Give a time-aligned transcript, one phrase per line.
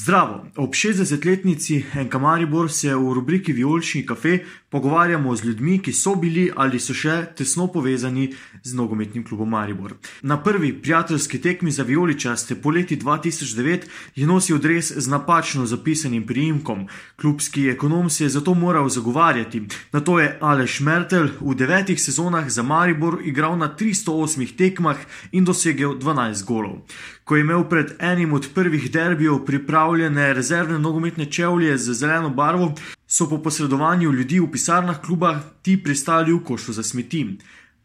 [0.00, 4.38] Zdravo, ob 60-letnici Enka Maribor se v rubriki Violčni kafe
[4.70, 8.28] pogovarjamo z ljudmi, ki so bili ali so še tesno povezani
[8.62, 9.94] z nogometnim klubom Maribor.
[10.22, 16.86] Na prvi prijateljski tekmi za Violičaste poleti 2009 je nosil dres z napačno zapisanim priimkom.
[17.16, 19.62] Klubski ekonom se je zato moral zagovarjati.
[19.92, 24.98] Na to je Aleš Mertel v devetih sezonah za Maribor igral na 308 tekmah
[25.32, 26.80] in dosegel 12 golov.
[27.24, 32.74] Ko je imel pred enim od prvih derbijev pripravljene rezervne nogometne čevlje z zeleno barvo,
[33.10, 37.38] so po posredovanju ljudi v pisarnah kluba ti pristali v košu za smeti.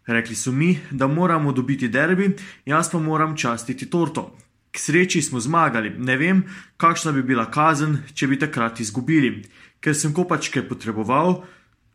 [0.06, 2.36] Rekli so mi, da moramo dobiti derbi,
[2.66, 4.38] jaz pa moram častiti torto.
[4.72, 6.44] K sreči smo zmagali, ne vem,
[6.78, 9.42] kakšna bi bila kazen, če bi takrat izgubili.
[9.82, 11.42] Ker sem kopačke potreboval,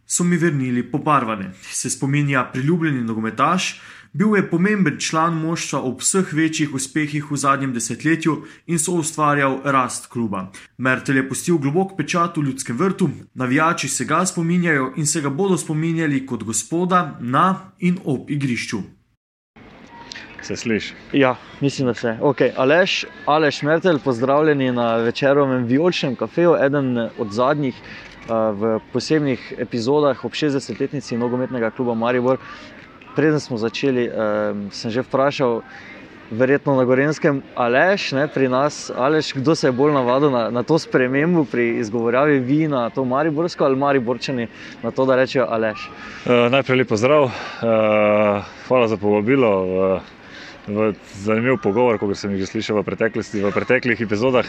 [0.07, 1.53] so mi vrnili pobarvane.
[1.63, 3.77] Se spominja priljubljeni nogometaš,
[4.13, 9.61] bil je pomemben član moštva ob vseh večjih uspehih v zadnjem desetletju in so ustvarjal
[9.65, 10.51] rast kluba.
[10.79, 15.31] Mertel je pustil globok pečat v ljudskem vrtu, navijači se ga spominjajo in se ga
[15.31, 18.83] bodo spominjali kot gospoda na in ob igrišču.
[20.43, 20.95] Se sliši?
[21.13, 22.17] Ja, mislim, da se.
[22.21, 22.51] Okay.
[22.57, 27.75] Aleš, Aleš Mertel, pozdravljeni na večerovem Violčnem kafeju, eden od zadnjih
[28.29, 32.39] v posebnih epizodah ob 60-letnici nogometnega kluba Maribor.
[33.17, 34.11] Preden smo začeli,
[34.71, 35.63] sem že vprašal,
[36.31, 40.63] verjetno na Gorenskem, Aleš, ne, pri nas, Aleš, kdo se je bolj navadil na, na
[40.63, 44.47] to spremembo pri izgovorjavi vi na to Mariborsko ali Mariborčani
[44.83, 45.91] na to, da rečejo Aleš.
[45.91, 47.33] Uh, najprej lepo zdrav, uh,
[48.69, 49.51] hvala za povabilo.
[49.65, 50.20] Uh,
[50.77, 54.47] v zanimiv pogovor, kot sem jih slišal v preteklosti, v preteklih epizodah.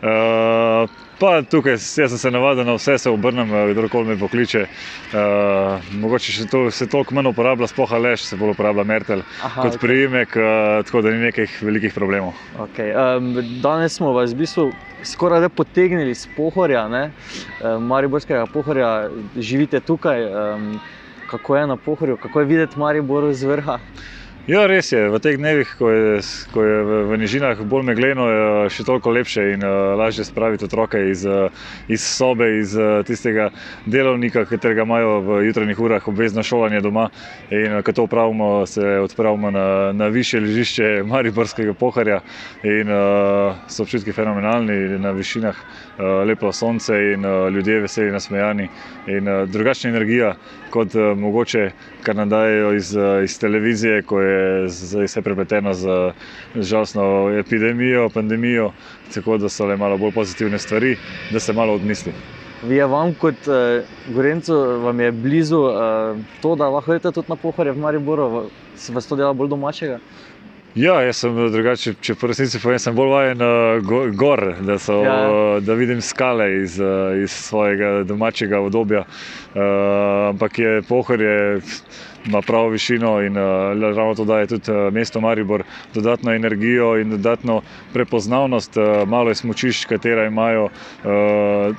[0.00, 4.62] Uh, pa tukaj jaz sem se navadil na vse, se obrnem, eh, kdorkoli me pokliče.
[5.12, 9.62] Uh, mogoče še to, se toliko manj uporablja, spoha lež, se bolj uporablja Mertel Aha,
[9.62, 9.82] kot okay.
[9.82, 12.32] priimek, uh, tako da ni nekih velikih problemov.
[12.68, 12.94] Okay.
[12.94, 14.70] Um, danes smo vas v bistvu.
[15.00, 17.06] Skoraj potegnili iz pohorja, ne?
[17.80, 20.26] Mariborskega pohorja, živite tukaj.
[21.30, 23.78] Kako je na pohorju, kako je videti Maribor z vrha?
[24.50, 24.98] Ja, res je.
[25.06, 29.12] V teh dnevih, ko je, ko je v, v nižinah bolj megleno, je še toliko
[29.14, 31.54] lepše in uh, lažje spraviti otroke iz, uh,
[31.86, 33.52] iz sobe, iz uh, tistega
[33.86, 37.04] delovnika, ki ga imajo v jutranjih urah obvezno šolanje doma.
[37.54, 42.18] In uh, ko to upravimo, se odpravimo na, na više ležišče Mariborskega poharja
[42.66, 48.66] in uh, so občutki fenomenalni na višinah, uh, lepo sonce in uh, ljudje veseli, nasmejani
[49.06, 50.34] in uh, drugačna energija
[50.74, 51.70] kot uh, mogoče,
[52.02, 56.12] kar nam dajo iz, uh, iz televizije, je zdaj vse prepleteno z
[56.54, 58.72] žalostno epidemijo, pandemijo,
[59.14, 60.96] tako da so le malo bolj pozitivne stvari,
[61.32, 62.12] da se malo odmisli.
[62.68, 63.84] Je vam kot uh,
[64.14, 68.92] Gorencu, vam je blizu uh, to, da lahko hodite tudi na pohore v Mariboru, se
[68.92, 69.98] vas to dela bolj domačega?
[70.78, 75.00] Ja, jaz sem drugače, če po resnici povem, sem bolj vajen uh, gor, da, so,
[75.02, 75.16] ja.
[75.26, 79.02] uh, da vidim skale iz, uh, iz svojega domačega obdobja.
[79.02, 81.24] Uh, ampak je pohor
[82.26, 83.42] ima pravo višino in uh,
[83.96, 85.62] ravno to daje tudi uh, mesto Maribor
[85.94, 91.76] dodatno energijo in dodatno prepoznavnost, uh, malo je smočišč, katera imajo uh,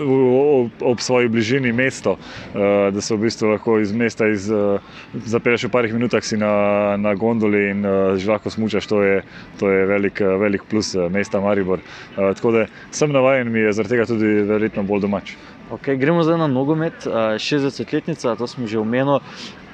[0.00, 2.60] ob, ob svoji bližini mesto, uh,
[2.94, 4.80] da se v bistvu lahko iz mesta iz, uh,
[5.14, 9.22] zapelješ v parih minutah si na, na gondoli in uh, že lahko smučaš, to je,
[9.58, 11.78] to je velik, velik plus mesta Maribor.
[11.78, 15.34] Uh, tako da sem navajen, mi je zaradi tega tudi verjetno bolj domač.
[15.70, 17.06] Okay, gremo zdaj na nogomet,
[17.38, 19.20] 60-letnica, to smo že omenili.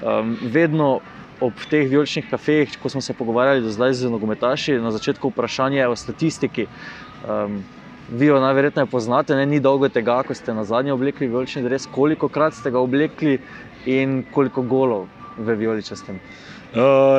[0.04, 1.00] Um, vedno
[1.40, 5.86] ob teh vijoličnih kafejih, ko smo se pogovarjali do zdaj z nogometaši, na začetku vprašanje
[5.88, 6.66] o statistiki.
[7.24, 7.62] Um,
[8.12, 9.46] vi jo najverjetneje poznate, ne?
[9.46, 13.38] ni dolgo tega, ko ste na zadnji oblekli vijolični dres, koliko krat ste ga oblekli
[13.86, 15.08] in koliko golov
[15.38, 16.20] v vijoličastem.
[16.20, 16.55] Uh,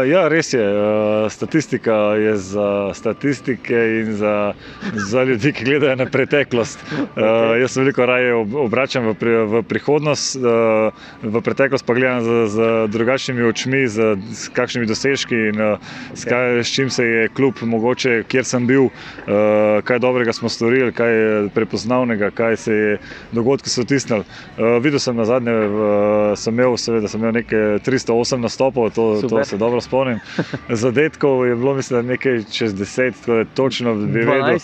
[0.06, 0.62] ja, res je.
[0.62, 4.54] Uh, statistika je za statistike in za,
[4.94, 6.80] za ljudi, ki gledajo na preteklost.
[6.92, 10.94] Uh, jaz se veliko raje obračam v, pri, v prihodnost, uh,
[11.24, 12.58] v preteklost pa gledam z, z
[12.92, 15.80] drugačnimi očmi, z, z kakšnimi dosežki in uh,
[16.14, 20.50] s, kaj, s čim se je kljub mogoče, kjer sem bil, uh, kaj dobrega smo
[20.50, 23.00] storili, kaj je prepoznavnega, kaj se je
[23.32, 24.28] dogodki so tisnili.
[24.58, 28.92] Uh, videl sem na zadnje, uh, sem imel, seveda, sem imel nekaj 308 nastopov.
[28.98, 30.20] To, to se dobro spomnim.
[30.70, 34.60] Zadetkov je bilo, mislim, nekaj čez deset, tako da točno bi vedel.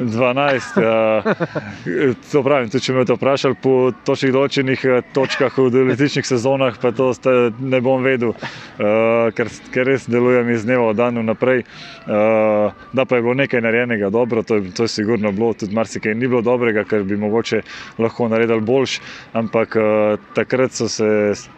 [0.00, 0.76] 12.
[0.76, 3.74] Uh, to pravim, tudi če me to vprašali po
[4.06, 9.50] točnih določenih eh, točkah v različnih sezonah, pa to ste, ne bom vedel, uh, ker,
[9.74, 11.64] ker res delujem iz dneva v dan naprej.
[12.08, 15.76] Uh, da pa je bilo nekaj narejenega dobro, to je, to je sigurno bilo, tudi
[15.76, 17.60] marsikaj ni bilo dobrega, ker bi mogoče
[18.00, 18.96] lahko naredili boljš,
[19.36, 21.10] ampak uh, takrat so se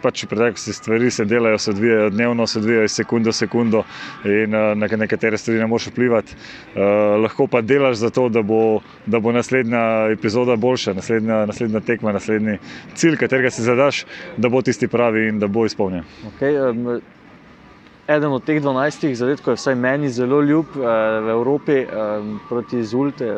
[0.02, 3.84] pač v preteklosti stvari se delajo, se odvijajo dnevno, se odvijajo sekundo, sekundo
[4.26, 6.34] in uh, na nekatere stvari ne moreš vplivati.
[6.74, 6.82] Uh,
[7.22, 9.82] lahko pa delaš za to, da bo, da bo naslednja
[10.12, 12.58] epizoda boljša, naslednja, naslednja tekma, naslednji
[12.94, 14.04] cilj, katerega si zadaš,
[14.36, 16.04] da bo tisti pravi in da bo izpolnjen.
[16.32, 17.00] Okay, um,
[18.08, 20.84] eden od teh 12 zadetkov je vsaj meni zelo ljub uh,
[21.24, 23.36] v Evropi um, proti Zulte,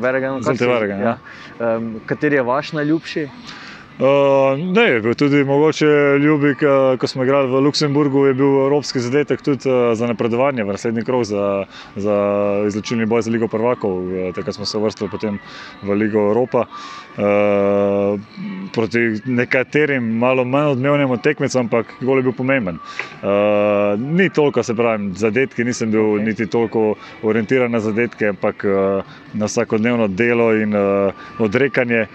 [0.00, 0.42] Vereganu.
[0.42, 1.18] Zulte Veregan, ja.
[1.60, 1.76] ja.
[1.76, 3.24] um, kateri je vaš najljubši?
[3.24, 3.64] Uh,
[3.98, 5.86] ne, je bil tudi mogoče
[6.20, 10.64] ljubik, uh, ko smo igrali v Luksemburgu, je bil evropski zadetek tudi uh, za napredovanje
[10.64, 11.64] v naslednji krog, za,
[11.96, 12.16] za
[12.68, 13.96] izločilni boj za Ligo prvakov.
[13.96, 15.38] Uh, takrat smo se vrstili potem
[15.82, 16.66] v Ligo Evropa.
[17.16, 18.20] Uh,
[18.72, 22.76] proti nekaterim malo manj odmevnim tekmecem, ampak gol je bil pomemben.
[22.76, 26.24] Uh, ni toliko, se pravi, zadetki, nisem bil okay.
[26.24, 32.06] niti toliko orientiran na zadetke, ampak uh, na vsakodnevno delo in uh, odrekanje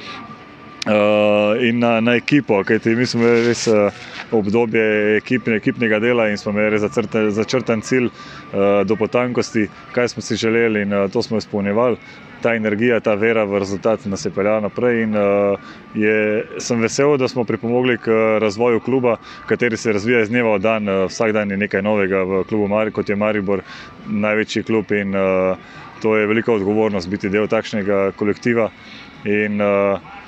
[0.92, 3.94] uh, in na, na ekipo, kajti mi smo imeli res uh,
[4.32, 10.22] obdobje ekipne, ekipnega dela in smo imeli začrtan, začrtan cilj uh, do potankosti, kaj smo
[10.22, 11.98] si želeli in uh, to smo izpolnjevali.
[12.42, 15.04] Ta energija, ta vera v rezultat nas je peljala naprej.
[15.04, 15.60] In, uh,
[15.94, 20.64] je, sem vesel, da smo pripomogli k razvoju kluba, kateri se razvija iz dneva v
[20.64, 20.90] dan.
[20.90, 23.62] Uh, vsak dan je nekaj novega v klubu Maribor, kot je Maribor,
[24.08, 24.92] največji klub.
[24.92, 25.58] In, uh,
[26.02, 28.72] to je velika odgovornost biti del takšnega kolektiva.
[29.26, 30.21] In, uh,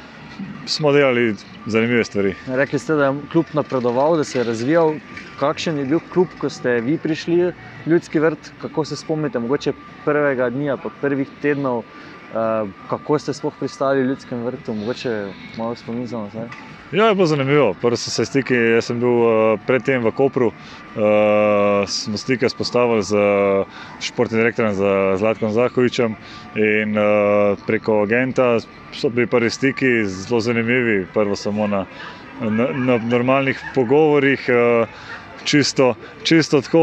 [0.65, 2.35] smo delali zanimive stvari.
[2.47, 4.93] Rekli ste, da je klub napredoval, da se je razvijal.
[5.39, 7.53] Kakšen je bil klub, ko ste vi prišli v
[7.85, 8.51] ljudski vrt?
[8.61, 9.73] Kako se spomnite, mogoče
[10.05, 15.17] prvega dne, pa prvih tednov, uh, kako ste sploh pristali v ljudskem vrtu, mogoče
[15.57, 16.47] malo spomin za nazaj?
[16.93, 17.73] Ja, je bilo zanimivo.
[17.81, 23.01] Prvi so se stiki, jaz sem bil uh, predtem v Kopru, uh, smo stike spostavili
[23.03, 23.17] z
[23.99, 24.75] športnim direktorjem
[25.17, 26.13] Zlatkom Zahovičem
[26.53, 28.59] in uh, preko agenta
[28.93, 31.07] so bili prvi stiki zelo zanimivi.
[31.13, 31.85] Prvo samo na,
[32.41, 34.87] na, na normalnih pogovorih, uh,
[35.43, 36.81] čisto, čisto tako,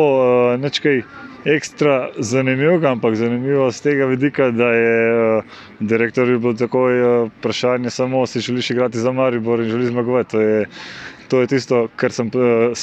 [0.54, 1.02] uh, nečkaj
[1.44, 5.44] ekstra zanimivo, ampak zanimivo z tega vidika, da je uh,
[5.80, 10.30] direktor bil takoj uh, vprašanje, samo si želiš igrati za Maribor in želiš zmagovati.
[10.30, 10.66] To je,
[11.28, 12.76] to je tisto, kar sem uh,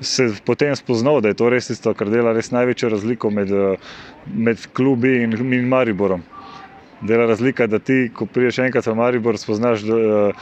[0.00, 3.74] se potem spoznal, da je to res tisto, kar dela res največjo razliko med, uh,
[4.34, 6.22] med klubi in, in Mariborom
[7.02, 10.34] dela razlika, da ti, ko prideš enkrat v Maribor, spoznaš uh,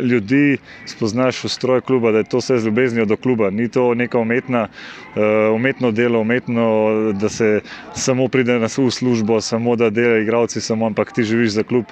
[0.00, 3.50] ljudi, spoznaš ustroj kluba, da je to vse z ljubeznijo do kluba.
[3.50, 6.66] Ni to neka umetna, uh, umetno delo, umetno,
[7.12, 7.60] da se
[7.94, 11.84] samo pride na svojo službo, samo da delajo igravci, samo ampak ti živiš za klub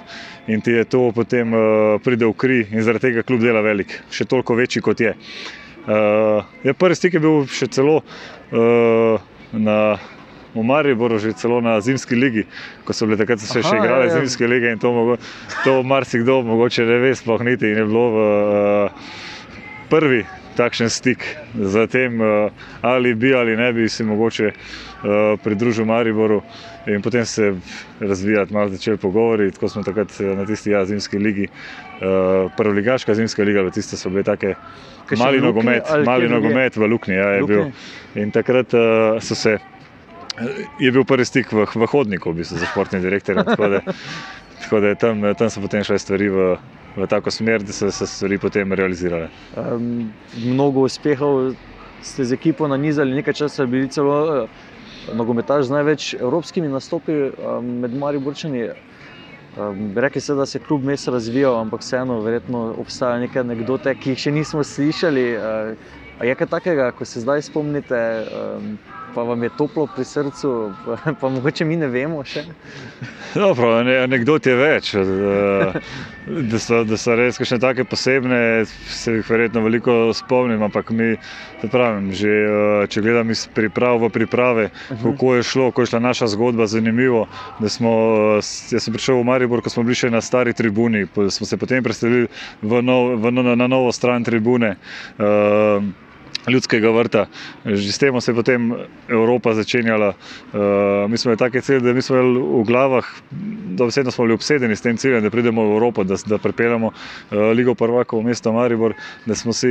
[0.47, 1.61] in ti je to potem uh,
[2.05, 5.15] pride v kri in zaradi tega klub dela velik, še toliko večji kot je.
[5.87, 9.21] Uh, je prvi stik je bil še celo uh,
[9.53, 9.99] na
[10.57, 12.47] v Mariboru, že celo na zimski ligi,
[12.85, 14.17] ko so bile takrat še, še igrale ja, ja.
[14.21, 15.21] zimske lige in to, mogo,
[15.65, 19.07] to marsikdo mogoče ne ve, sploh niti ne bilo v uh,
[19.93, 20.25] prvi
[20.57, 21.21] takšen stik.
[21.53, 22.49] Zatem uh,
[22.81, 26.41] ali bi ali ne bi si mogoče uh, pridružil Mariboru
[26.87, 27.53] in potem se
[28.01, 29.51] razvijati, malo začeli pogovori.
[29.53, 31.49] Tako smo takrat na tisti ja, zimski ligi,
[32.01, 34.55] uh, prvoligaška zimska liga, tiste so bile take.
[35.19, 37.57] Mali nogomet, mali nogomet v Lukni ja, je Lukni.
[37.57, 38.23] bil.
[38.23, 39.59] In takrat uh, so se
[40.79, 43.41] je bil prvi stik v, v hodniku, v bistvu, za športni direktor.
[43.45, 43.81] Tako da,
[44.63, 46.57] tako da tam, tam so potem šle stvari v,
[46.97, 49.31] v tako smer, da so se stvari potem realizirale.
[49.57, 50.13] Um,
[50.45, 51.55] mnogo uspehov
[52.05, 54.49] ste z ekipo nanizali, nekaj časa bili celo uh,
[55.17, 58.69] nogometaš z največ evropskimi nastopi um, med Mariborčani.
[59.57, 64.13] Um, rekli ste, da se kljub mestu razvijal, ampak vseeno, verjetno obstajajo neke anekdote, ki
[64.13, 65.31] jih še nismo slišali.
[65.37, 68.01] Uh, je kaj takega, ko se zdaj spomnite?
[69.15, 72.45] Pa vam je toplo pri srcu, pa, pa mogoče mi ne vemo še.
[73.35, 74.93] Dobro, nekdo ti je več.
[76.27, 81.13] Da so, da so res še tako posebne, se jih verjetno veliko spomnim, ampak mi,
[81.71, 82.33] pravim, že,
[82.91, 85.03] če gledam iz priprav v priprave, mhm.
[85.05, 87.27] kako je šlo, kako je šla naša zgodba, zanimivo.
[87.63, 87.93] Smo,
[88.43, 91.85] jaz sem prišel v Maribor, ko smo bili še na stari tribuni, smo se potem
[91.87, 92.27] preselili
[92.63, 94.75] v nov, v, na, na novo stran tribune.
[95.19, 96.06] Uh,
[96.49, 97.27] ljudskega vrta.
[97.65, 98.75] Že s tem se je potem
[99.09, 100.15] Evropa začenjala.
[100.53, 103.07] Uh, mi smo imeli take cilje, da smo imeli v glavah,
[103.77, 106.87] da vseeno smo bili obsedeni s tem ciljem, da pridemo v Evropo, da, da prepeljemo
[106.87, 108.95] uh, Ligo prvakov v mesto Maribor.
[109.57, 109.71] Si,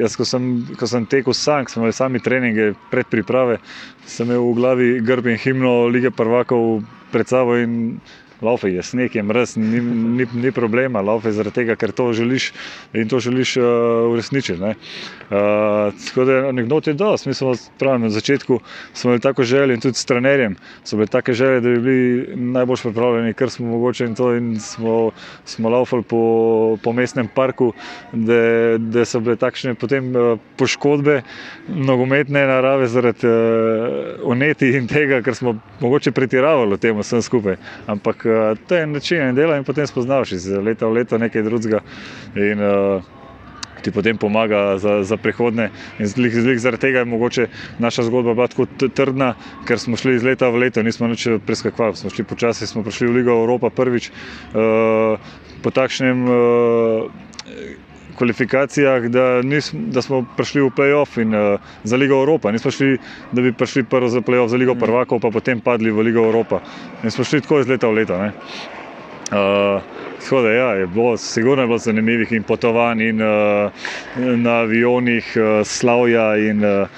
[0.00, 3.58] jaz, ko sem, ko sem tekel sam, smo imeli sami treninge, predpriprave,
[4.06, 6.82] sem imel v glavi grb in himno Lige prvakov
[7.12, 8.00] pred sabo in
[8.42, 12.52] laufe je sneg, je mrz, ni, ni, ni problema, laufe zaradi tega, ker to želiš
[12.92, 13.64] in to želiš uh,
[14.12, 14.62] uresničiti.
[14.62, 14.74] Uh,
[16.06, 17.28] tako da anekdot je dosti.
[17.28, 18.60] Mi smo pravi, na začetku
[19.04, 22.76] imeli tako želje in tudi s trenerjem so bile take želje, da bi bili najbolj
[22.82, 25.10] pripravljeni, kar smo mogoče in to in smo,
[25.44, 27.72] smo laufali po, po mestnem parku,
[28.12, 31.22] da, da so bile takšne potem uh, poškodbe
[31.68, 37.56] nogometne narave zaradi uh, uneti in tega, ker smo mogoče pretiravali temu vsem skupaj.
[37.86, 38.31] Ampak uh,
[38.66, 41.80] to je način dela in potem spoznavaš iz leta v leto nekaj drugega.
[42.36, 43.02] In, uh,
[43.82, 45.70] Ti potem pomaga za, za prihodne.
[45.98, 47.46] In zlik, zlik zaradi tega je mogoče
[47.82, 49.34] naša zgodba bila tako trdna,
[49.66, 51.98] ker smo šli iz leta v leto, nismo nič preskakovali.
[51.98, 54.12] Smo šli počasi, smo prišli v Ligo Evropa prvič
[54.54, 55.18] uh,
[55.66, 56.22] po takšnem.
[56.30, 57.10] Uh,
[58.18, 62.52] kvalifikacijah, da, nismo, da smo prišli v playoff in uh, za Ligo Evropa.
[62.52, 62.98] Nismo šli,
[63.32, 66.60] da bi prišli prvo za playoff za Ligo prvakov, pa potem padli v Ligo Evropa.
[67.04, 68.20] In smo šli tako iz leta v leto.
[70.22, 73.72] Tako da ja, je bilo, sigurno je bilo zanimivih in potovanj in uh,
[74.16, 76.88] na avionih, uh, slavja in uh,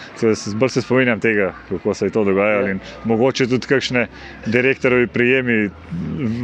[0.54, 2.68] bolj se spominjam tega, kako se je to dogajalo.
[2.68, 4.06] In mogoče tudi kakšne
[4.46, 5.70] direktorovi prijemi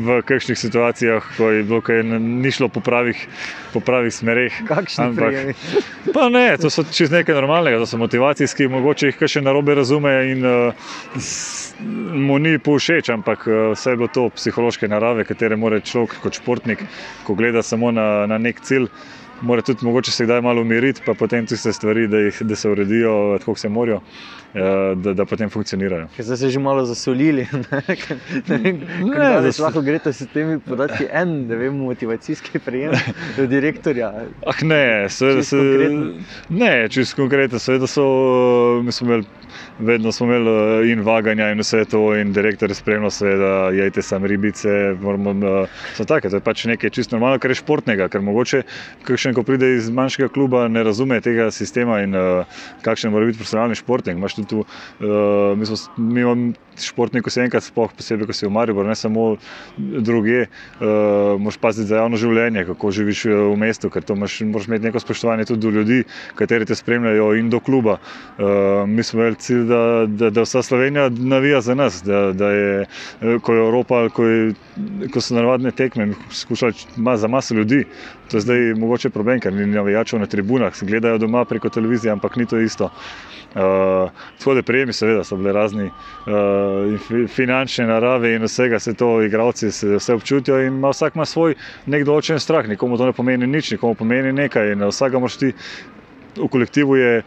[0.07, 3.29] v kakšnih situacijah, ko je bilo, ko je ni šlo po pravih,
[3.73, 4.53] po pravih smereh.
[4.97, 5.35] Ampak,
[6.15, 10.15] pa ne, to so čez nekaj normalnega, to so motivacijski, mogoče jih še narobe razume
[10.33, 10.89] in uh,
[12.15, 16.41] mu ni povšeč, ampak uh, vse je bilo to psihološke narave, katere mora človek kot
[16.41, 16.89] športnik športnik,
[17.25, 18.89] ko gleda samo na, na nek cilj,
[19.43, 22.71] mora tudi mogoče se kdaj malo umiriti, pa potem tiste stvari, da, jih, da se
[22.71, 24.01] uredijo, tako se morajo.
[24.55, 26.09] Eh, da, da potem funkcionirajo.
[26.19, 27.47] Zdaj se že malo zasolili.
[29.43, 32.93] Da se lahko greste s temi podatki, en vem, motivacijski prijem
[33.37, 34.11] do direktorja.
[34.47, 35.57] Ah, ne, seveda se.
[36.49, 38.03] Ne, čisto konkretno, seveda so.
[38.83, 39.25] Mi smo imeli
[39.79, 44.03] vedno smo imeli eh, in vaganja, in vse to, in direktor je spremljal, da jajte
[44.03, 44.69] sam ribice.
[45.01, 48.63] Moramo, uh, take, to je pač nekaj čisto normalno, kar je športnega, ker mogoče,
[49.05, 53.41] kakšen, ko pride iz manjšega kluba, ne razume tega sistema in uh, kakšen mora biti
[53.41, 54.19] profesionalni športnik.
[54.49, 58.53] Tu, uh, mi smo, mi imamo športnik, ko se enkrat spoh, posebej, ko si v
[58.55, 59.35] Mariboru, ne samo
[59.77, 64.69] druge, uh, moraš paziti za javno življenje, kako živiš v mestu, ker to imaš, moraš
[64.71, 66.03] imeti neko spoštovanje tudi do ljudi,
[66.39, 67.99] kateri te spremljajo in do kluba.
[68.39, 72.51] Uh, mi smo imeli cilj, da, da, da vsa Slovenija navija za nas, da, da
[72.51, 72.87] je,
[73.43, 74.55] ko je Evropa, ko, je,
[75.13, 76.73] ko so navadne tekme, skušali
[77.17, 77.85] za maso ljudi.
[78.31, 82.37] To je zdaj mogoče problem, ker ni navijačev na tribunah, gledajo doma preko televizije, ampak
[82.37, 82.91] ni to isto.
[83.51, 89.23] Uh, tako da prijemi, seveda, so bile razni uh, finančne narave in vsega, se to
[89.23, 93.13] igravci se vse občutijo in ima vsak ima svoj nek določen strah, nikomu to ne
[93.13, 95.51] pomeni nič, nikomu pomeni nekaj in vsega moraš ti
[96.37, 97.23] v kolektivu je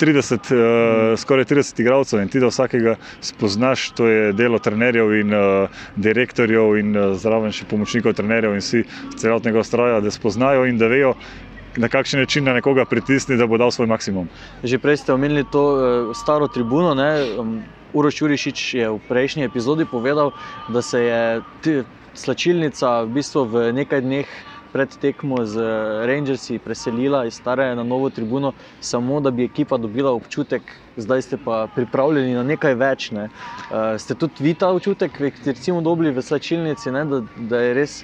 [0.00, 5.34] 30, uh, skoraj 30 igralcev in ti da vsakega spoznaš, to je delo trenerjev in
[5.34, 8.84] uh, direktorjev in uh, zraven še pomočnikov trenerjev in vsi
[9.16, 11.14] celotnega stroja, da spoznajo in da vejo,
[11.76, 14.28] na kakšen način na nekoga pritisniti, da bo dal svoj maksimum.
[14.64, 16.94] Že prej ste omenili to staro tribuno.
[16.94, 17.12] Ne?
[17.92, 20.32] Uroš Jurišič je v prejšnji epizodi povedal,
[20.68, 21.42] da se je
[22.14, 24.28] slačilnica v bistvu v nekaj dneh
[24.72, 25.60] pred tekmo z
[26.06, 30.62] Rangersi preselila iz stare na novo tribuno, samo da bi ekipa dobila občutek,
[30.96, 33.10] zdaj ste pa pripravljeni na nekaj več.
[33.10, 33.28] Ne.
[33.70, 37.60] Uh, ste tudi vi ta občutek, ki ste recimo dobili v slačilnici, ne, da, da
[37.60, 38.02] je res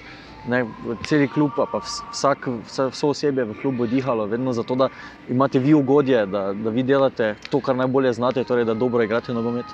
[0.49, 0.65] ne,
[1.07, 4.89] cel klub, pa vsak, vse, vse osebje v klubu dihalo, vedno zato, da
[5.31, 9.35] imate vi ugodje, da, da vi delate to, kar najbolje znate, torej da dobro igrate
[9.35, 9.67] nogomet.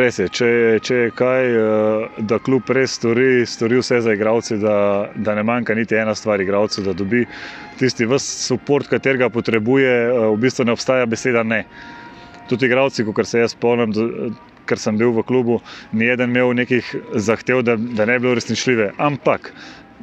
[0.00, 0.50] Res je, če,
[0.84, 4.76] če je kaj, eh, da klub res stori, stori vse za igralce, da,
[5.16, 7.24] da ne manjka niti ena stvar igralcu, da dobi
[7.78, 11.64] tisti vse podpor, katerega potrebuje, eh, v bistvu ne obstaja beseda ne.
[12.48, 13.92] Tudi igravci, kot se jaz spomnim,
[14.68, 15.60] ker sem bil v klubu,
[15.92, 16.84] ni eden imel nekih
[17.16, 18.92] zahtev, da, da ne bi bile uresničljive.
[18.98, 19.52] Ampak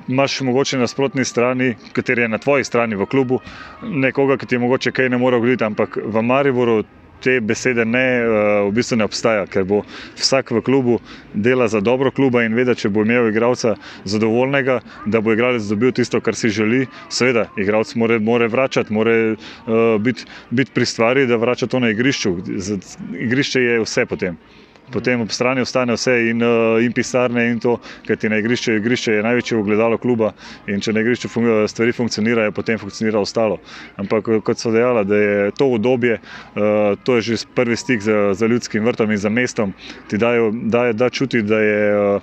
[0.08, 3.40] imaš mogoče na sprotni strani, kateri je na tvoji strani v klubu,
[3.84, 6.84] nekoga, ki ti mogoče kaj ne more ogledati, ampak v Mariboru.
[7.24, 8.28] Te besede ne, eh,
[8.68, 9.80] v bistvu ne obstaja, ker bo
[10.20, 10.98] vsak v klubu
[11.34, 15.64] dela za dobro kluba in ve, da če bo imel igralca zadovoljnega, da bo igralec
[15.64, 16.86] dobil tisto, kar si želi.
[17.10, 21.90] Seveda, igralec mora, mora vračati, mora uh, biti bit pri stvari, da vrača to na
[21.96, 22.36] igrišču.
[23.16, 24.38] Igrišče je vse potem
[24.92, 27.78] potem ob strani ostane vse in, uh, in pisarne in to,
[28.08, 28.78] kar ti na igrišču je.
[28.80, 30.32] Igrišče je največje ogledalo kluba
[30.68, 33.60] in če na igrišču fun stvari funkcionirajo, potem funkcionira ostalo.
[34.02, 36.20] Ampak kot so dejala, da je to obdobje,
[37.04, 39.74] to je že prvi stik za, za ljudskim vrtom in za mestom,
[40.10, 42.20] ti dajo, daje, da čuti, da je,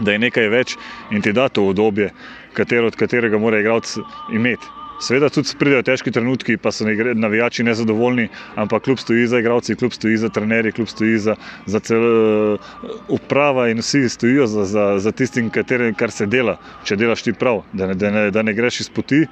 [0.00, 0.76] da je nekaj več
[1.10, 2.10] in ti da to obdobje,
[2.52, 3.96] katero, od katerega mora igralec
[4.32, 4.79] imeti.
[5.00, 8.28] Seveda tudi pridejo težki trenutki, pa so navijači nezadovoljni,
[8.60, 12.60] ampak kljub stoji za igravci, kljub stoji za trenerje, kljub stoji za, za cel uh,
[13.08, 17.32] uprava in vsi stojijo za, za, za tistim, kateri, kar se dela, če delaš ti
[17.32, 19.24] prav, da ne, da ne, da ne greš iz poti.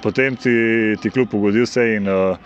[0.00, 0.52] Potem ti,
[1.02, 2.38] ti kljub ugodi vse in uh,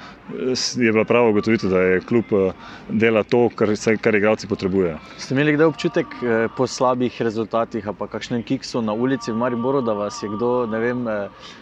[0.81, 3.71] je bila prava ugotovitev, da je kljub uh, dela to, kar,
[4.03, 4.97] kar igravci potrebujejo.
[5.19, 9.85] Ste imeli kdaj občutek uh, po slabih rezultatih, pa kakšnem kiksu na ulici v Mariboru,
[9.85, 11.53] da vas je kdo, ne vem, uh,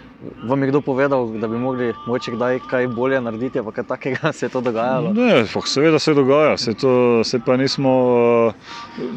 [0.42, 4.32] vam je kdo povedal, da bi mogli mogoče kdaj kaj bolje narediti, pa kaj takega
[4.36, 5.12] se je to dogajalo?
[5.12, 7.92] Ne, fok, seveda se dogaja, se, to, se pa nismo,
[8.46, 8.54] uh,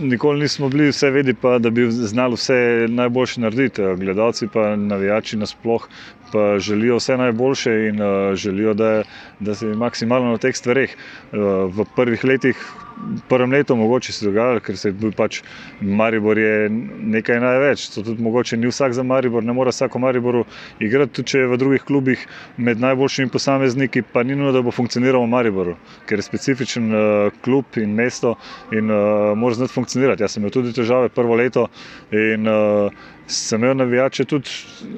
[0.02, 3.82] nikoli nismo bili vse vedi, pa da bi znali vse najboljše narediti.
[3.98, 5.88] Gledalci pa navijači nasploh
[6.32, 9.04] pa želijo vse najboljše in uh, želijo, da,
[9.40, 10.96] da se maksimalno na teh stvareh.
[11.32, 11.40] Uh,
[11.76, 12.58] v prvih letih
[13.30, 15.42] prvem letu mogoče se dogajalo, ker se je bil pač
[15.82, 16.70] Maribor je
[17.16, 17.88] nekaj največ.
[17.96, 20.44] To tudi mogoče ni vsak za Maribor, ne more vsak v Mariboru
[20.80, 22.26] igrati, tudi če je v drugih klubih
[22.58, 25.76] med najboljšimi posamezniki, pa ni nujno, da bo funkcioniral v Mariboru,
[26.10, 28.36] ker je specifičen uh, klub in mesto
[28.72, 30.24] in uh, mora znati funkcionirati.
[30.24, 31.68] Jaz sem imel tudi težave prvo leto
[32.12, 34.50] in uh, sem imel navijače tudi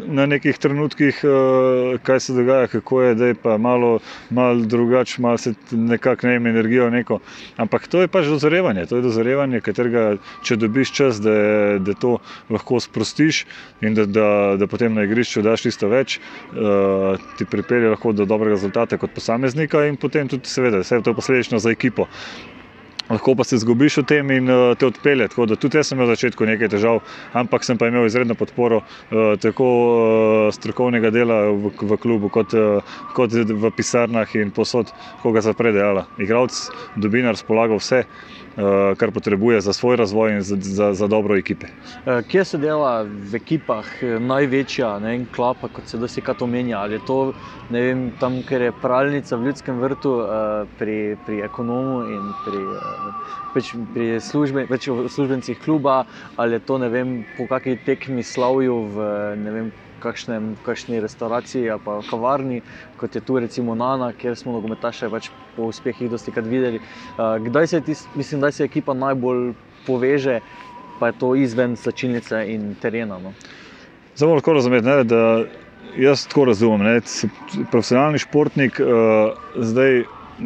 [0.07, 5.21] na nekih trenutkih, uh, kaj se dogaja, kako je, da je pa malo, malo drugače,
[5.21, 6.89] malo se nekako ne ima energijo.
[6.89, 7.19] Neko.
[7.57, 11.31] Ampak to je pač dozorevanje, to je dozorevanje, katerega, če dobiš čas, da,
[11.79, 12.17] da to
[12.49, 13.45] lahko sprostiš
[13.81, 14.27] in da, da,
[14.59, 16.19] da potem na igrišču daš isto več,
[16.51, 21.11] uh, ti pripelje lahko do dobrega rezultata kot posameznika in potem tudi, seveda, vse to
[21.11, 22.07] je posledično za ekipo
[23.09, 25.27] lahko pa se zgubiš v tem in uh, te odpelje.
[25.31, 27.01] Tako da tudi jaz sem imel v začetku nekaj težav,
[27.33, 32.55] ampak sem pa imel izredno podporo uh, tako uh, strokovnega dela v, v klubu, kot,
[33.15, 34.91] kot v pisarnah in posod,
[35.23, 36.07] koga zapredejala.
[36.21, 38.05] Igravc, dobinar, spolagal vse.
[38.57, 41.67] Eh, kar potrebuje za svoj razvoj in za, za, za dobro ekipe.
[42.05, 46.79] Eh, kje se dela v ekipah eh, največja ne, klapa, kot se dosti kaj omenja?
[46.79, 47.17] Ali je to
[47.69, 50.13] vem, tam, ker je pralnica v ljudskem vrtu,
[50.79, 52.63] pri, pri ekonomu in pri,
[53.53, 54.65] peč, pri službe,
[55.05, 61.01] službencih kluba, ali je to vem, po kakšni tekmi slavju v ne vem kakšnem, kakšni
[61.03, 62.61] restauraciji ali pa kavarni,
[62.97, 66.81] kot je tu recimo Nana, kjer smo nogometaše pač po uspehih dosti krat videli.
[67.17, 69.53] Kdaj se, tis, mislim, da se ekipa najbolj
[69.87, 70.39] poveže,
[70.99, 73.19] pa je to izven sačilnice in terena?
[73.19, 73.33] No?
[74.17, 75.23] Zelo lahko razumete, da
[75.97, 76.85] jaz tako razumem.
[76.87, 77.01] Ne?
[77.71, 80.03] Profesionalni športnik uh, zdaj.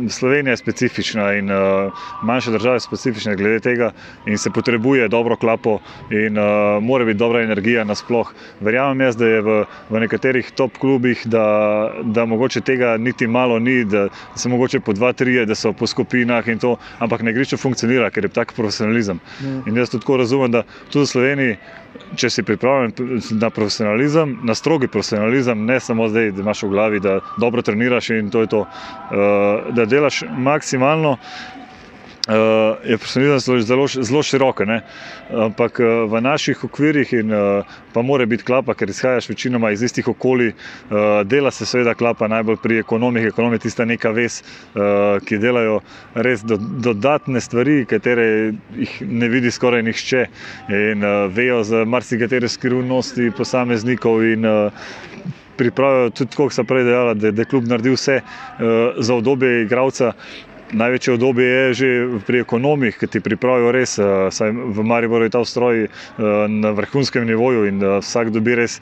[0.10, 1.92] Slovenija je specifična in uh,
[2.24, 3.92] manjše države so specifične glede tega,
[4.26, 5.80] in se potrebuje dobro klapo,
[6.10, 8.34] in uh, mora biti dobra energija nasploh.
[8.60, 9.58] Verjamem jaz, da je v,
[9.90, 11.46] v nekaterih top klubih, da,
[12.04, 15.88] da mogoče tega niti malo ni, da se mogoče po dva, tri, da so po
[15.88, 19.20] skupinah in to, ampak gre, če funkcionira, ker je tak profesionalizem.
[19.42, 19.62] Mm.
[19.68, 21.58] In jaz tudi razumem, da tudi v Sloveniji
[22.16, 22.94] če si pripravljen
[23.40, 28.10] na profesionalizem, na strogi profesionalizem, ne samo zdaj, da imaš v glavi, da dobro treniraš
[28.16, 31.18] in to je to, uh, da delaš maksimalno,
[32.28, 34.62] uh, je profesionalizem zelo, zelo širok.
[35.32, 39.82] Ampak uh, v naših okvirih in uh, pa mora biti klapa, ker izhajaš večinoma iz
[39.82, 40.54] istih okolij.
[41.26, 45.82] Dela se seveda klapa najbolj pri ekonomih, ekonomija je tista neka uh, ki delajo
[46.16, 50.26] res do, dodatne stvari, katere jih ne vidi skoraj nihče
[50.70, 51.04] in
[51.36, 54.46] vejo za marsikatere skrivnosti posameznikov in
[55.62, 58.64] Pripravijo tudi, kako se prej dejala, da je klub naredil vse uh,
[58.98, 60.14] za obdobje igralca,
[60.74, 61.88] Največje obdobje je že
[62.28, 65.92] pri ekonomih, ki ti pripravijo res, uh, saj v Mariboru je ta ustroj uh,
[66.48, 68.80] na vrhunskem nivoju in uh, vsak dobi res.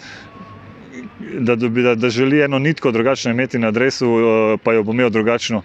[1.19, 4.07] Da, dobi, da, da želi eno nitko drugačno imeti na adresu,
[4.63, 5.61] pa jo bo imel drugačno,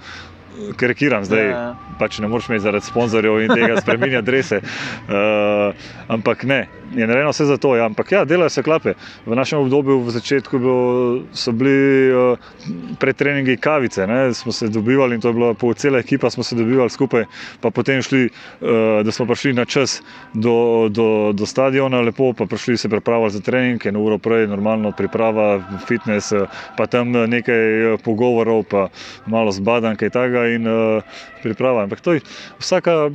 [0.77, 1.45] karikiram zdaj.
[1.45, 1.75] Ja, ja.
[1.99, 4.61] Pač ne moreš imeti zaradi sponzorjev in tega spremenjati adrese.
[4.61, 5.75] Uh,
[6.09, 7.77] ampak ne, je narejeno vse za to.
[7.77, 7.87] Ja.
[7.87, 8.95] Ampak ja, delajo se klape.
[9.27, 10.79] V našem obdobju, v začetku, bilo,
[11.33, 12.39] so bili uh,
[12.99, 14.35] pretreningi kavice, ne.
[14.35, 17.25] smo se dobivali in to je bila po cela ekipa, smo se dobivali skupaj,
[17.61, 20.03] pa potem šli, uh, da smo prišli na čas
[20.35, 24.93] do, do, do stadiona, lepo, pa prišli se pripravljati za trening, eno uro prej, normalno
[24.93, 26.33] priprava, fitness,
[26.77, 28.89] pa tam nekaj pogovorov, pa
[29.27, 31.03] malo zbadan, kaj takega in uh,
[31.43, 31.83] priprava.
[31.83, 32.21] Ampak to je
[32.59, 33.11] vsaka.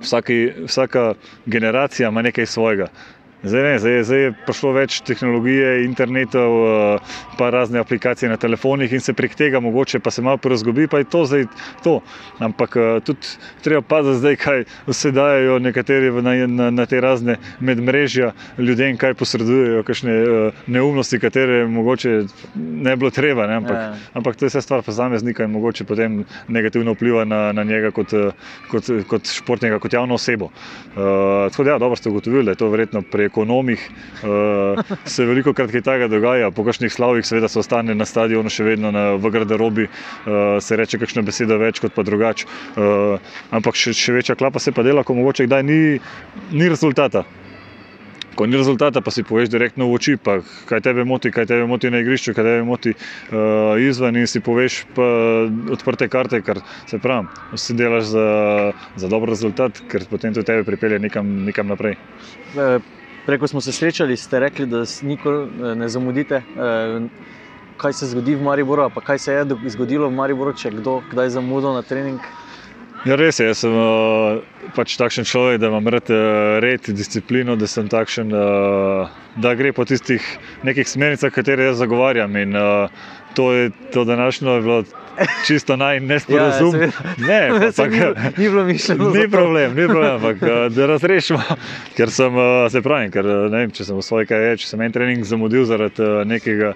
[0.00, 2.86] Vsaki, vsaka generacija ima nekaj svojega.
[3.42, 6.98] Zdaj, ne, zdaj, zdaj je prišlo več tehnologije, internetov, eh,
[7.38, 10.98] pa razne aplikacije na telefonih in se prek tega mogoče pa se malo porazgobi, pa
[10.98, 11.46] je to zdaj
[11.84, 12.00] to.
[12.38, 13.32] Ampak eh, tudi
[13.64, 19.14] treba paziti zdaj, kaj vse dajo nekateri na, na, na te razne medmrežja ljudem, kaj
[19.14, 22.26] posredujejo, kakšne eh, neumnosti, katere mogoče
[22.60, 23.46] ne bilo treba.
[23.46, 23.96] Ne, ampak, ja.
[24.20, 28.12] ampak to je vse stvar posameznika in mogoče potem negativno vpliva na, na njega kot,
[28.68, 30.52] kot, kot športnega, kot javno osebo.
[30.90, 33.86] Uh, tako da, ja, dobro ste ugotovili, da je to verjetno prej ekonomih.
[34.20, 38.52] Uh, se veliko krat kaj takega dogaja, po kakšnih slavih, seveda se ostane na stadionu,
[38.52, 42.48] še vedno na, v garderobi, uh, se reče kakšna beseda več kot pa drugače.
[42.76, 45.80] Uh, ampak še, še večja klapa se pa dela, ko mogoče kdaj ni,
[46.52, 47.24] ni rezultata.
[48.38, 50.38] Ko ni rezultata, pa si poveš direktno v oči, pa
[50.70, 54.40] kaj tebe moti, kaj tebe moti na igrišču, kaj tebe moti uh, izven in si
[54.44, 54.84] poveš
[55.74, 58.28] odprte karte, kar se pravi, si delaš za,
[59.02, 61.98] za dober rezultat, ker potem to tebe pripelje nekam, nekam naprej.
[63.22, 66.34] E, Preko smo se srečali, ste rekli, da nikoli eh, ne zamudite.
[66.34, 67.00] eh,
[67.76, 71.30] Kaj se zgodi v Mariboru, pa kaj se je zgodilo v Mariboru, če kdo kdaj
[71.30, 72.20] zamudil na trening?
[73.06, 74.42] Ja, res je, jaz sem uh,
[74.76, 79.08] pač takšen človek, da imam rad uh, red, disciplino, da sem takšen, uh,
[79.40, 80.20] da gre po tistih
[80.68, 82.36] nekih smernicah, katere jaz zagovarjam.
[82.36, 82.92] In uh,
[83.32, 84.84] to, je, to današnjo je bilo
[85.46, 86.76] čisto naj nesporazum.
[86.80, 88.00] Ja, ne, ampak, ni,
[88.36, 89.10] ni bilo mišljeno.
[89.10, 91.42] Ni problem, ni problem, ampak uh, da razrešimo.
[91.96, 94.72] Ker sem, uh, se pravi, ker, uh, ne vem, če sem v svoji karieri, če
[94.72, 96.74] sem en trening zamudil zaradi nekega.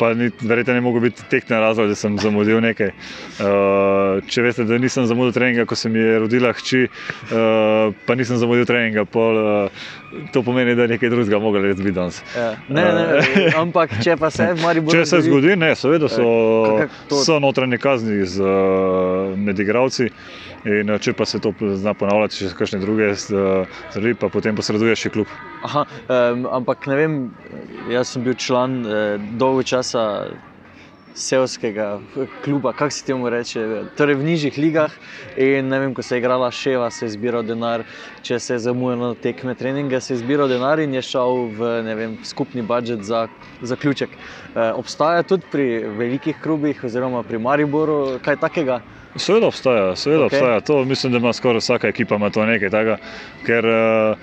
[0.00, 2.88] Pa ni, verjetno ne mogo biti tehten razlog, da sem zamudil nekaj.
[3.36, 8.16] Uh, če veste, da nisem zamudil treninga, ko se mi je rodila hči, uh, pa
[8.16, 9.90] nisem zamudil treninga, pol, uh,
[10.32, 12.22] to pomeni, da je nekaj drugega mogel res biti danes.
[12.32, 12.54] Ja.
[12.72, 13.24] Ne, ne,
[13.62, 14.96] ampak če pa se v Mariboru.
[14.96, 16.30] Če se zgodi, ne, seveda so,
[17.20, 20.08] so notranje kazni z, uh, med igravci.
[20.68, 24.56] In uh, če pa se to zna ponavljati, če se kakšne druge stvari, pa potem
[24.58, 25.30] posreduje še klub.
[25.64, 27.16] Aha, um, ampak ne vem,
[27.92, 30.04] jaz sem bil član eh, dolgo časa
[31.14, 32.00] Sevskega
[32.44, 33.64] kluba, kako se temu reče,
[33.96, 34.92] torej v nižjih ligah.
[35.36, 37.84] In ne vem, ko se je igrala Ševa, se je zbiral denar,
[38.22, 41.72] če se je zamujalo na tekme treninge, se je zbiral denar in je šel v
[41.98, 43.26] vem, skupni budžet za
[43.62, 44.10] zaključek.
[44.14, 45.68] Eh, obstaja tudi pri
[45.98, 48.80] velikih klubih, oziroma pri Mariboru, kaj takega.
[49.16, 50.38] Seveda obstaja, seveda okay.
[50.38, 50.60] obstaja.
[50.60, 52.96] To mislim, da ima skoraj vsaka ekipa to nekaj takega,
[53.46, 54.16] ker uh,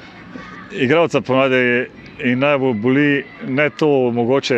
[0.71, 1.87] igralca ponavadi
[2.23, 4.57] in najbolj boli ne to, mogoče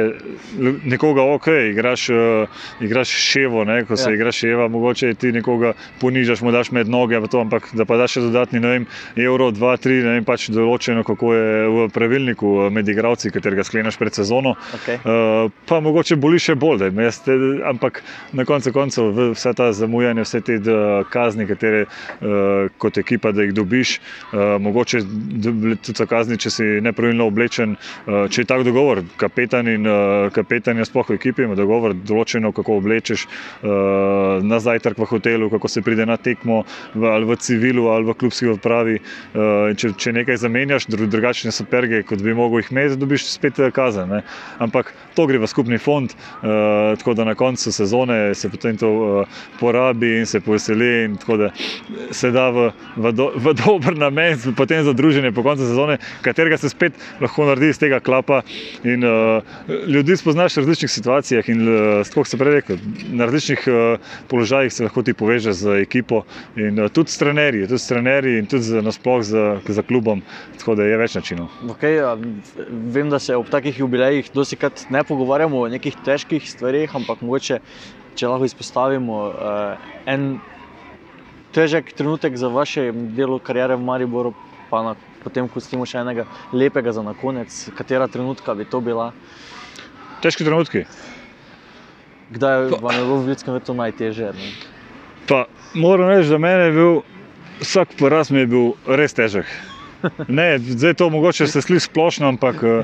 [0.85, 2.47] nekoga ok, igraš, uh,
[2.81, 4.15] igraš ševo, ne, ko se Ja.
[4.15, 7.97] igraš ševa, mogoče ti nekoga ponižaš, mu daš med noge, pa to, ampak da pa
[7.97, 11.87] daš še dodatni ne vem, evro, dva, tri, ne vem pač določeno, kako je v
[11.93, 14.55] pravilniku eh, med igralci, katerega skleneš pred sezono.
[14.79, 14.97] Okay.
[15.03, 17.35] Uh, pa mogoče boli še bolj, da jaz te,
[17.67, 18.01] ampak
[18.33, 20.79] na koncu koncev vse ta zamujanje, vse te d-
[21.11, 23.97] kazni, katere uh, kot ekipa, da jih dobiš,
[24.31, 25.03] uh, mogoče
[25.43, 27.48] tudi so kazni, če si nepravilno oblečen.
[27.49, 31.95] Uh, če je tak dogovor, kapetan in uh, kapetan je sploh v ekipi, ima dogovor
[31.97, 36.63] določeno, kako oblečeš uh, na zajtrk v hotelu, kako se pride na tekmo
[36.95, 38.99] ali v civilu ali v klubski odpravi.
[39.79, 43.59] Če, če nekaj zamenjaš, dru, drugačne so perge, kot bi mogel jih imeti, dobiš spet
[43.59, 44.09] eh, kazen.
[44.09, 44.21] Ne?
[44.63, 49.25] Ampak to gre v skupni fond, tako da na koncu sezone se potem to
[49.59, 51.49] porabi in se poveseli, in tako da
[52.11, 56.57] se da v, v, do, v dober namen, potem za druženje po koncu sezone, katerega
[56.57, 58.41] se spet lahko naredi iz tega klapa.
[58.83, 59.43] In, uh,
[59.87, 64.73] ljudi spoznaš v različnih situacijah in, uh, kot se prej rekel, na različnih uh, položajih
[64.73, 66.23] se lahko ti poveže z ekipo
[66.55, 70.21] in uh, tudi s trenerji, tudi s trenerji in tudi z- nasploh za, za klubom,
[70.57, 71.49] tako da je več načinov.
[71.75, 72.15] Okay, a,
[72.69, 77.59] vem, da se ob takih jubilejih dosikrat ne pogovarjamo o nekih težkih stvarih, ampak mogoče,
[78.15, 80.39] če lahko izpostavimo uh, en
[81.55, 84.33] težek trenutek za vaše delo karijere v Mariboru,
[84.69, 89.11] pa na, potem pustimo še enega lepega za na konec, katera trenutka bi to bila,
[90.19, 90.83] Težki trenutki.
[92.29, 94.33] kdaj vam je bilo v ljudskem vrtu najtežje.
[94.35, 94.49] Ne?
[95.27, 97.01] Pa moram reči, da meni je bil
[97.61, 99.45] vsak poraz mi je bil res težek.
[100.27, 102.83] Ne, zdaj to mogoče se sliši splošno, ampak eh,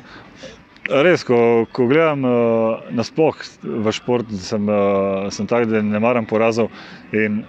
[0.92, 6.28] res, ko, ko gledam eh, nasploh v šport, sem, eh, sem tak, da ne maram
[6.28, 6.72] porazov.
[7.16, 7.46] In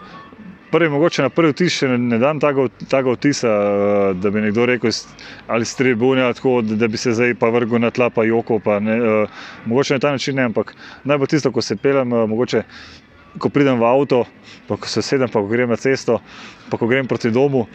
[0.77, 4.67] Prvi, mogoče na prvi vtis še ne, ne dam tega vtisa, eh, da bi nekdo
[4.69, 4.93] rekel,
[5.49, 8.59] ali s tribune, tako, da, bi se zdaj pa vrgel na tla, pa joko.
[8.61, 12.27] Pa ne, eh, mogoče na ta način ne, ampak najbolj tisto, ko se pelem, eh,
[12.29, 12.63] mogoče
[13.39, 14.25] ko pridem v avto,
[14.69, 16.21] pa ko se sedem, pa ko grem na cesto,
[16.71, 17.67] pa ko grem proti domu.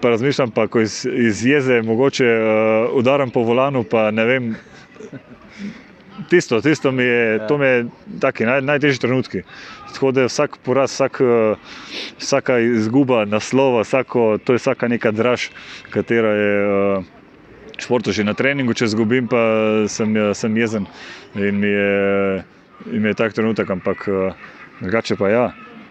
[0.00, 4.54] Pa razmišljam, pa ko iz, iz jeze mogoče uh, udaram po volanu, pa ne vem.
[6.30, 7.46] Tisto, tisto mi je, Ja.
[7.46, 7.86] to mi je
[8.20, 9.42] taki naj, najtežji trenutki.
[9.94, 11.54] Tako da je vsak poraz, vsak, eh,
[12.18, 15.50] vsaka izguba naslova, vsako, to je vsaka neka draž,
[15.90, 17.04] katera je v
[17.78, 20.86] športu že na treningu, če izgubim, pa sem, eh, sem jezen
[21.34, 22.44] in mi je,
[22.90, 24.08] in mi je tak trenutek, ampak
[24.80, 25.46] drugače pa ja.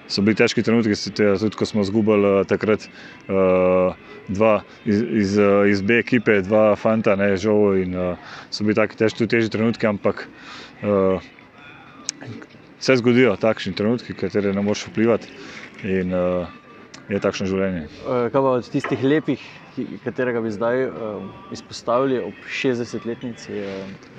[0.07, 2.83] So bili težki trenutki, tudi ko smo izgubili takrat
[3.31, 3.95] uh,
[4.27, 5.37] dva iz, iz,
[5.71, 7.79] iz B ekipe, dva fanta, ne žal.
[7.79, 10.25] In uh, so bili taki težki, tudi težji trenutki, ampak
[10.83, 11.23] uh,
[12.83, 15.27] se zgodijo takšni trenutki, katere ne moreš vplivati.
[15.87, 16.47] In uh,
[17.11, 17.85] je takšno življenje.
[17.87, 19.43] Eh, Kaj pa od tistih lepih,
[20.03, 21.23] katerega bi zdaj uh,
[21.55, 23.59] izpostavili ob 60-letnici?
[23.63, 24.11] Uh,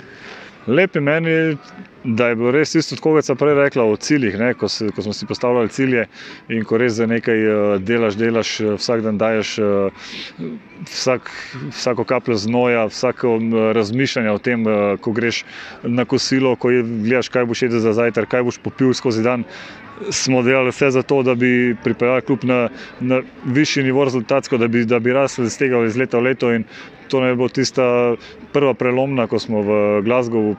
[0.66, 1.56] Lep je meni,
[2.04, 4.36] da je bilo res isto, kot sem prej rekla, o ciljih.
[4.40, 6.06] Ne, ko, se, ko smo si postavljali cilje
[6.48, 10.08] in ko res za nekaj eh, delaš, delaš, eh, vsak dan daješ eh,
[10.88, 11.30] vsak,
[11.70, 13.38] vsako kapljo znoja, vsako
[13.76, 14.66] razmišljanje o tem,
[15.00, 15.44] ko greš
[15.82, 19.44] na kosilo, ko je, gledaš, kaj boš jedel za zajtrk, kaj boš popil skozi dan.
[20.10, 22.68] Smo delali vse za to, da bi pripeljali klub na,
[23.00, 26.50] na višji nivo rezultatsko, da bi, da bi rasli iz tega iz leta v leto.
[26.52, 26.64] In
[27.08, 28.14] to ne bo tista
[28.52, 29.70] prva prelomna, ko smo v
[30.06, 30.56] Glasgowu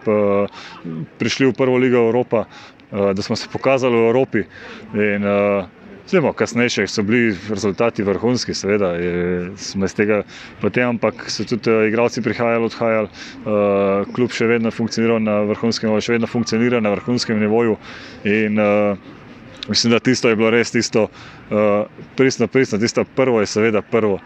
[1.18, 2.46] prišli v prvo ligo Evropa,
[2.92, 4.42] da smo se pokazali v Evropi.
[4.94, 5.24] In,
[6.12, 8.92] Vemo, kasnejše so bili rezultati vrhunski, seveda,
[9.58, 10.20] smo iz tega
[10.62, 16.14] potem, ampak so tudi igralci prihajali, odhajali, uh, klub še vedno funkcionira na vrhunskem, še
[16.20, 17.80] vedno funkcionira na vrhunskem nivoju.
[18.30, 19.16] In, uh,
[19.68, 21.58] Mislim, da tisto je bilo res tisto, uh,
[22.16, 24.20] pristno, pristno, tisto prvo je seveda prvo.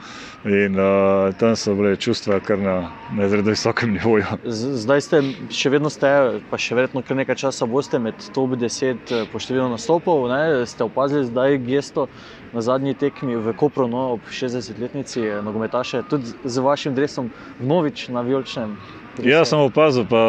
[0.44, 4.26] In uh, tam so bile čustva kar na, na izredno visokem nivoju.
[4.44, 5.22] Zdaj ste
[5.52, 6.12] še vedno ste,
[6.50, 10.28] pa še verjetno kar nekaj časa boste med top 10 eh, po številu nastopov.
[10.32, 10.68] Ne?
[10.68, 12.08] Ste opazili zdaj gesto
[12.52, 18.26] na zadnji tekmi v Kopru, no, ob 60-letnici nogometaše, tudi z vašim dresom, vnovič na
[19.24, 20.20] Ja, sem opazil, pa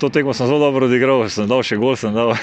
[0.00, 2.34] to tekmo sem zelo dobro odigral, sem dal še gol, sem dal.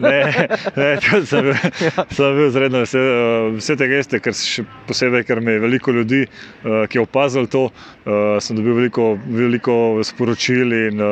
[0.00, 0.86] Ne, ne,
[1.26, 1.54] sem bil,
[2.16, 3.04] sem bil zredno vesel.
[3.04, 7.02] Eh, vse te geste, ker še posebej, ker me je veliko ljudi, eh, ki je
[7.02, 11.04] opazil to, eh, sem dobil veliko, veliko sporočil in,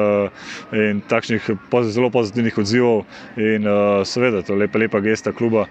[0.72, 1.50] in takšnih
[1.92, 3.04] zelo pozitivnih odzivov.
[3.37, 3.68] In
[4.09, 5.66] seveda, to je lepa, lepa gesta kluba.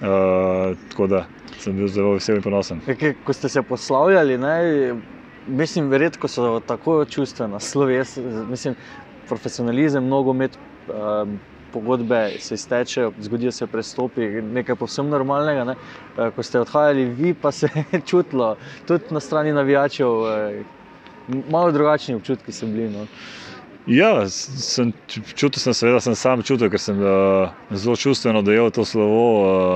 [0.00, 1.24] Tako da
[1.60, 2.80] sem bil zelo vesel in ponosen.
[3.24, 4.58] Ko ste se poslavljali, ne?
[5.46, 8.18] Mislim, redko so tako čustvena, sloves,
[8.50, 8.74] mislim,
[9.28, 10.56] profesionalizem, mnogo med
[10.88, 11.38] um,
[11.72, 15.64] pogodbe se iztečejo, zgodijo se prestopi, nekaj povsem normalnega.
[15.64, 15.76] Ne?
[16.16, 21.72] Uh, ko ste odhajali, vi pa se je čutilo, tudi na strani navijačev, uh, malo
[21.72, 22.90] drugačni občutki so bili.
[22.90, 23.06] No?
[23.86, 24.92] Ja, sem,
[25.34, 29.22] čutil sem, seveda sem sam čutil, ker sem uh, zelo čustveno dojel to slovo.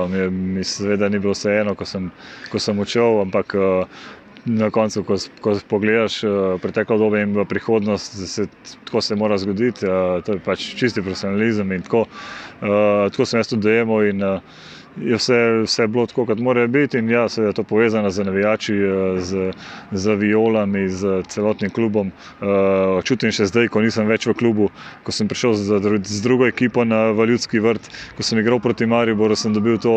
[0.03, 2.11] Uh, mi, mi seveda ni bilo vseeno, ko sem,
[2.57, 4.05] sem učil, ampak uh,
[4.45, 6.31] na koncu, ko, ko pogledaš uh,
[6.61, 8.47] preteklo dobo in v prihodnost, se,
[8.85, 9.85] tako se mora zgoditi.
[9.85, 14.05] Uh, to je pač čisti profesionalizem in tako, uh, tako sem jaz tudi dojemal.
[14.05, 16.97] In, uh, je vse, vse bilo tako, kot mora biti.
[16.97, 19.51] In ja, seveda je to povezano z navijači, eh, z,
[19.91, 22.11] z violami, z celotnim klubom.
[22.41, 24.69] Uh, čutim še zdaj, ko nisem več v klubu,
[25.03, 29.35] ko sem prišel z, z drugo ekipo na Valjudski vrt, ko sem igral proti Mariboru,
[29.35, 29.95] sem dobil to,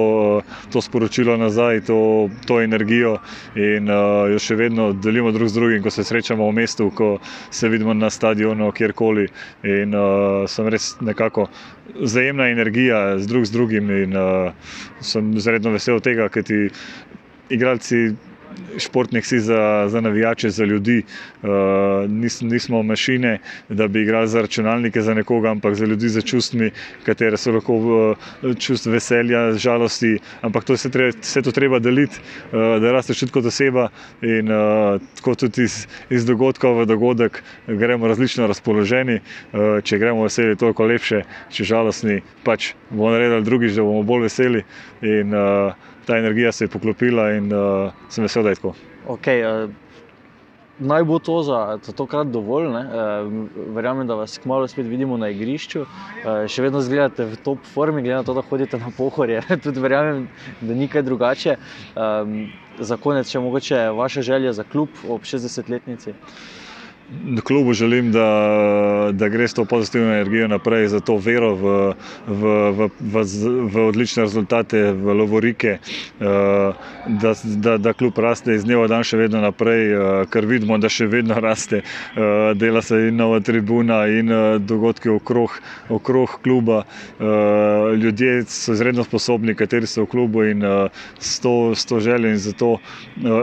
[0.73, 3.19] to sporočilo nazaj, to, to energijo
[3.57, 3.89] in
[4.33, 7.19] jo še vedno delimo drug z drugim, ko se srečamo v mestu, ko
[7.51, 9.29] se vidimo na stadionu, kjerkoli.
[9.69, 11.49] In uh, sem res nekako
[11.95, 14.53] vzajemna energija z drug z drugim in uh,
[15.01, 16.69] sem zelo vesel tega, ker ti
[17.49, 18.13] igralci
[18.79, 21.03] športnik si za, za navijače, za ljudi.
[21.43, 21.49] Uh,
[22.11, 26.71] nis, nismo mašine, da bi igrali za računalnike za nekoga, ampak za ljudi, za čustvi,
[27.07, 28.17] katere so lahko uh,
[28.59, 30.19] čustva veselja, žalosti.
[30.41, 32.21] Ampak to se, treba, se to treba deliti,
[32.53, 33.89] uh, da rasteš tudi kot oseba.
[34.23, 39.21] In uh, tako tudi iz, iz dogodka v dogodek gremo različno razpoloženi.
[39.53, 44.29] Uh, če gremo veseli, toliko lepše, če žalostni, pač bomo naredili drugič, da bomo bolj
[44.29, 44.65] veseli.
[45.03, 48.73] In, uh, ta energija se je poklopila in uh, sem vesel, da je tako.
[49.13, 49.71] Okay, uh,
[50.79, 52.67] naj bo to za, za tokrat dovolj.
[52.67, 52.81] Uh,
[53.77, 55.83] verjamem, da vas kmalo spet vidimo na igrišču.
[55.85, 59.43] Uh, še vedno zgledate v top formi, glede na to, da hodite na pohorje.
[59.65, 60.29] Tudi verjamem,
[60.61, 61.59] da ni kaj drugače.
[61.93, 62.39] Um,
[62.81, 66.17] za konec, če mogoče vaša želja za klub ob 60-letnici.
[67.45, 68.29] Klubu želim, da,
[69.13, 71.95] da gre s to pozitivno energijo naprej, za to vero v,
[72.27, 72.43] v,
[72.73, 73.23] v, v,
[73.73, 75.79] v odlične rezultate, v Lovorike,
[76.21, 76.73] eh,
[77.07, 80.77] da, da, da klub raste iz dneva v dan še vedno naprej, eh, ker vidimo,
[80.79, 81.81] da še vedno raste.
[81.81, 84.29] Eh, dela se in nova tribuna, in
[84.61, 85.57] dogodki okrog,
[85.89, 86.83] okrog kluba.
[87.99, 90.63] Ljudje so izredno sposobni, kateri so v klubu in
[91.19, 92.77] s to, s to željo in za to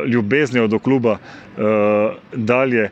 [0.05, 1.17] ljubeznijo do kluba
[2.35, 2.89] dalje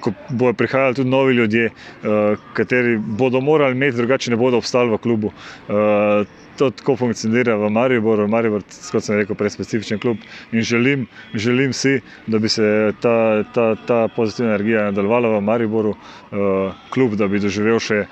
[0.00, 4.90] ko bodo prihajali tudi novi ljudje, uh, kateri bodo morali imeti, drugače ne bodo obstali
[4.90, 5.32] v klubu.
[5.68, 10.20] Uh, to tako funkcionira v Mariboru, Maribor, kot sem rekel, prej specifičen klub.
[10.52, 15.90] In želim, želim si, da bi se ta, ta, ta pozitivna energija nadaljevala v Mariboru,
[15.96, 18.04] uh, klub, da bi doživel še.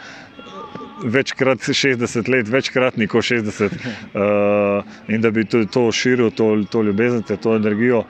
[1.01, 6.83] Večkrat 60 let, večkratni kot 60, uh, in da bi to, to širil, to, to
[6.85, 8.03] ljubezen, to energijo,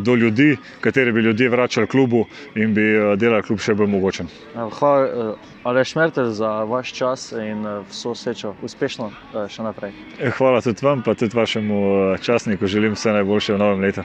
[0.00, 2.24] do ljudi, kateri bi ljudje vračali klubu
[2.54, 4.28] in bi eh, delali klub še bolj mogočen.
[4.54, 9.10] Hvala, eh, Aleš Mertel, za vaš čas in vso srečo, uspešno
[9.48, 9.96] še naprej.
[10.38, 11.80] Hvala tudi vam, pa tudi vašemu
[12.20, 12.66] časniku.
[12.66, 14.04] Želim vse najboljše v novem letu.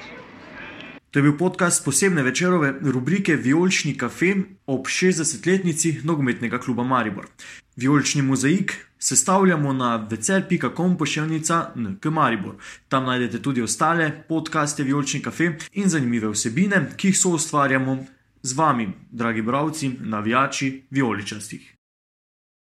[1.12, 7.26] To je bil podcast posebne večerove rubrike Violčni kafe ob 60-letnici nogometnega kluba Maribor.
[7.76, 12.56] Violčni mozaik sestavljamo na vecel.com pošiljnica NK Maribor.
[12.88, 17.98] Tam najdete tudi ostale podcaste Violčni kafe in zanimive vsebine, ki jih so ustvarjamo
[18.42, 21.79] z vami, dragi bravci, navijači, violičastih.